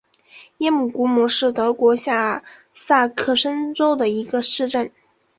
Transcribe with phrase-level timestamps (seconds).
[0.57, 4.91] 耶姆古姆是德国下萨克森州的一个市镇。